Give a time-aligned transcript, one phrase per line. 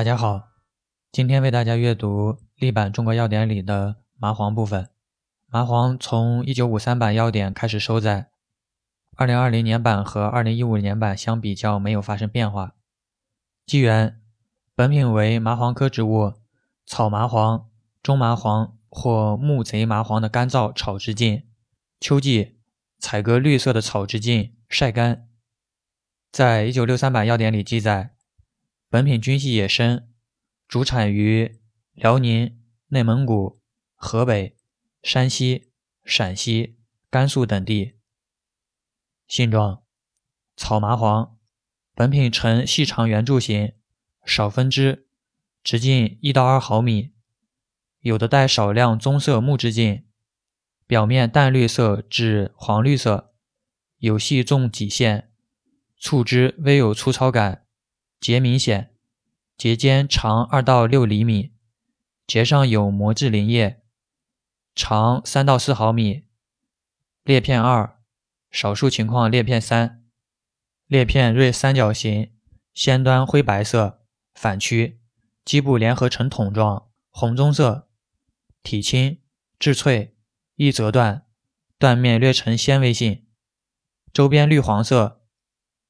[0.00, 0.48] 大家好，
[1.12, 4.88] 今天为大家阅读例版《中国药典》里的麻黄部分。
[5.46, 8.30] 麻黄从1953版药典开始收载
[9.18, 12.76] ，2020年版和2015年版相比较没有发生变化。
[13.66, 14.22] 纪元：
[14.74, 16.32] 本品为麻黄科植物，
[16.86, 17.68] 草麻黄、
[18.02, 21.46] 中麻黄或木贼麻黄的干燥炒制茎。
[22.00, 22.56] 秋季
[22.98, 25.28] 采割绿色的草制茎，晒干。
[26.32, 28.14] 在一九六三版药典里记载。
[28.92, 30.08] 本品菌系野生，
[30.66, 31.60] 主产于
[31.92, 33.62] 辽宁、内蒙古、
[33.94, 34.56] 河北、
[35.00, 35.70] 山西、
[36.04, 36.76] 陕西、
[37.08, 38.00] 甘肃等地。
[39.28, 39.84] 性状：
[40.56, 41.38] 草麻黄，
[41.94, 43.74] 本品呈细长圆柱形，
[44.24, 45.06] 少分枝，
[45.62, 47.12] 直径一到二毫米，
[48.00, 50.04] 有的带少量棕色木质茎，
[50.88, 53.32] 表面淡绿色至黄绿色，
[53.98, 55.30] 有细纵脊线，
[55.96, 57.68] 触枝微有粗糙感。
[58.20, 58.94] 节明显，
[59.56, 61.54] 节间长二到六厘米，
[62.26, 63.80] 节上有膜质鳞叶，
[64.74, 66.26] 长三到四毫米，
[67.24, 67.98] 裂片二，
[68.50, 70.04] 少数情况裂片三，
[70.86, 72.30] 裂片锐三角形，
[72.74, 74.02] 先端灰白色，
[74.34, 75.00] 反曲，
[75.42, 77.88] 基部联合成筒状，红棕色，
[78.62, 79.18] 体轻，
[79.58, 80.14] 质脆，
[80.56, 81.24] 易折断，
[81.78, 83.24] 断面略呈纤维性，
[84.12, 85.22] 周边绿黄色，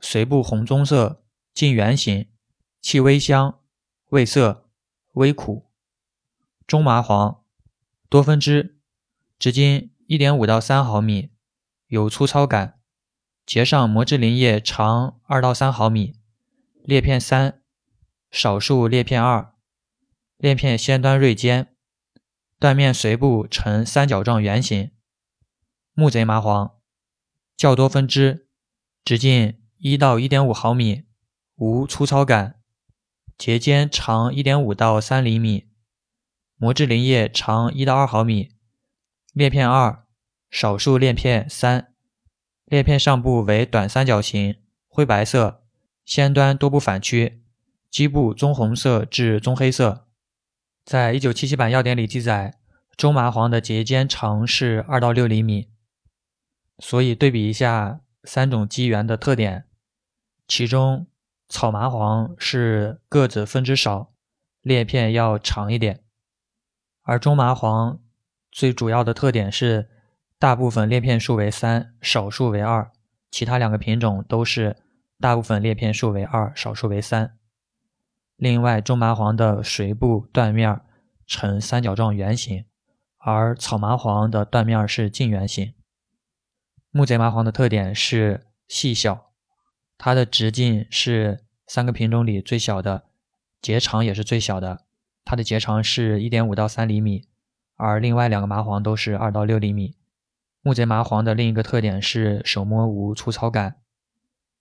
[0.00, 1.21] 髓部红棕色。
[1.54, 2.28] 近圆形，
[2.80, 3.60] 气微香，
[4.08, 4.70] 味涩，
[5.12, 5.70] 微苦。
[6.66, 7.44] 中麻黄，
[8.08, 8.80] 多分枝，
[9.38, 11.30] 直径一点五到三毫米，
[11.88, 12.80] 有粗糙感。
[13.44, 16.18] 节上膜质鳞叶长二到三毫米，
[16.84, 17.60] 裂片三，
[18.30, 19.52] 少数裂片二，
[20.38, 21.76] 裂片先端锐尖，
[22.58, 24.92] 断面髓部呈三角状圆形。
[25.92, 26.78] 木贼麻黄，
[27.56, 28.48] 较多分枝，
[29.04, 31.04] 直径一到一点五毫米。
[31.62, 32.56] 无粗糙感，
[33.38, 35.68] 节间长一点五到三厘米，
[36.56, 38.56] 膜质鳞叶长一到二毫米，
[39.32, 40.04] 裂片二，
[40.50, 41.94] 少数裂片三，
[42.64, 44.56] 裂片上部为短三角形，
[44.88, 45.62] 灰白色，
[46.04, 47.44] 先端多部反曲，
[47.88, 50.08] 基部棕红色至棕黑色。
[50.84, 52.58] 在一九七七版药典里记载，
[52.96, 55.68] 中麻黄的节间长是二到六厘米。
[56.80, 59.66] 所以对比一下三种基缘的特点，
[60.48, 61.06] 其中。
[61.52, 64.14] 草麻黄是个子分支少，
[64.62, 66.02] 裂片要长一点，
[67.02, 68.00] 而中麻黄
[68.50, 69.90] 最主要的特点是
[70.38, 72.90] 大部分裂片数为三，少数为二，
[73.30, 74.78] 其他两个品种都是
[75.20, 77.38] 大部分裂片数为二，少数为三。
[78.36, 80.80] 另外，中麻黄的髓部断面
[81.26, 82.64] 呈三角状圆形，
[83.18, 85.74] 而草麻黄的断面是近圆形。
[86.90, 89.28] 木贼麻黄的特点是细小。
[89.98, 93.04] 它的直径是三个品种里最小的，
[93.60, 94.84] 节长也是最小的。
[95.24, 97.28] 它的节长是一点五到三厘米，
[97.76, 99.94] 而另外两个麻黄都是二到六厘米。
[100.60, 103.76] 木贼麻黄的另一个特点是手摸无粗糙感，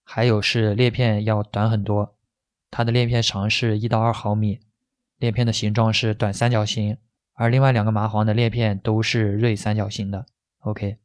[0.04, 2.16] 还有是裂片要短很多。
[2.70, 4.60] 它的裂片长是一到二毫米，
[5.18, 6.98] 裂片的形状是短三角形，
[7.34, 10.28] 而另外两个麻黄的裂片都是锐三角形的。
[10.60, 10.98] OK，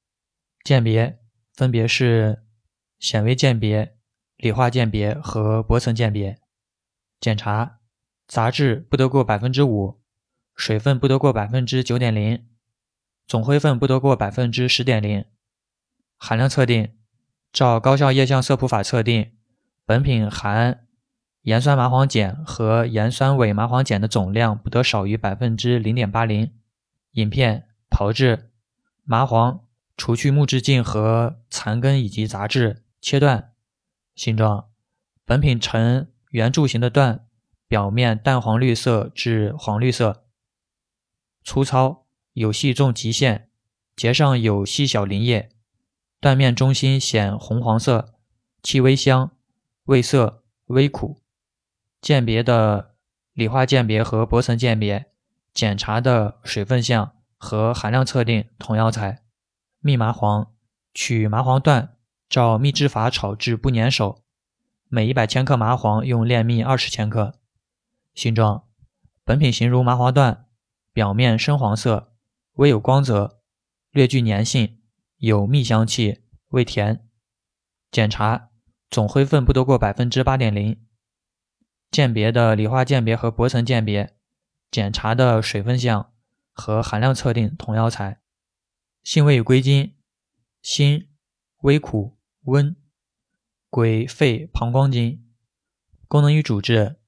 [0.62, 1.18] 鉴别
[1.54, 2.42] 分别是
[2.98, 3.95] 显微鉴别。
[4.36, 6.38] 理化鉴别和薄层鉴别
[7.18, 7.78] 检查，
[8.28, 10.00] 杂质不得过百分之五，
[10.54, 12.44] 水分不得过百分之九点零，
[13.26, 15.24] 总灰分不得过百分之十点零。
[16.18, 16.92] 含量测定，
[17.52, 19.32] 照高效液相色谱法测定，
[19.84, 20.86] 本品含
[21.42, 26.52] 盐酸麻黄碱和盐酸伪麻黄碱的总量不得少于百分之零点八零。
[27.12, 28.50] 饮片炮制，
[29.04, 29.64] 麻黄
[29.96, 33.52] 除去木质茎和残根以及杂质，切断。
[34.16, 34.70] 形状，
[35.24, 37.26] 本品呈圆柱形的段，
[37.68, 40.24] 表面淡黄绿色至黄绿色。
[41.44, 43.50] 粗糙，有细纵极线，
[43.94, 45.50] 节上有细小鳞叶，
[46.18, 48.14] 断面中心显红黄色，
[48.62, 49.30] 气微香，
[49.84, 51.22] 味涩，微苦。
[52.00, 52.94] 鉴别的
[53.34, 55.12] 理化鉴别和薄层鉴别，
[55.52, 59.22] 检查的水分项和含量测定同药材。
[59.80, 60.52] 蜜麻黄，
[60.94, 61.95] 取麻黄段。
[62.28, 64.24] 照秘制法炒制不粘手，
[64.88, 67.38] 每一百千克麻黄用炼蜜二十千克。
[68.14, 68.68] 形状，
[69.24, 70.46] 本品形如麻黄段，
[70.92, 72.14] 表面深黄色，
[72.54, 73.40] 微有光泽，
[73.90, 74.80] 略具粘性，
[75.18, 77.08] 有蜜香气，味甜。
[77.90, 78.50] 检查，
[78.90, 80.82] 总灰分不得过百分之八点零。
[81.90, 84.16] 鉴别的理化鉴别和薄层鉴别，
[84.70, 86.12] 检查的水分项
[86.52, 88.20] 和含量测定同药材。
[89.04, 89.94] 性味与归经，
[90.60, 91.08] 辛，
[91.60, 92.15] 微苦。
[92.46, 92.76] 温，
[93.70, 95.24] 归肺膀胱经。
[96.06, 97.00] 功能与主治：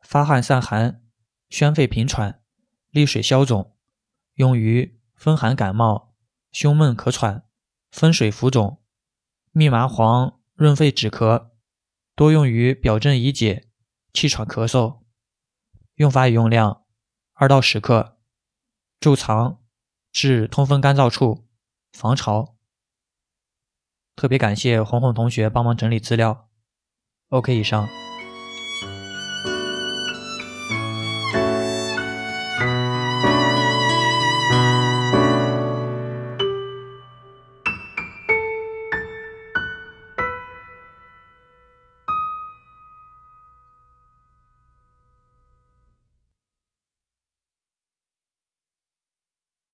[0.00, 1.04] 发汗散寒、
[1.48, 2.42] 宣肺平喘、
[2.90, 3.76] 利水消肿，
[4.34, 6.16] 用于风寒感冒、
[6.50, 7.44] 胸闷咳喘、
[7.92, 8.82] 风水浮肿。
[9.52, 11.50] 蜜麻黄润肺止咳，
[12.16, 13.68] 多用于表症已解、
[14.12, 15.04] 气喘咳嗽。
[15.94, 16.84] 用法与用量：
[17.34, 18.18] 二到十克，
[18.98, 19.62] 贮藏
[20.10, 21.46] 至通风干燥处，
[21.92, 22.55] 防潮。
[24.16, 26.48] 特别感谢红红同学帮忙整理资料。
[27.28, 27.86] OK，以上。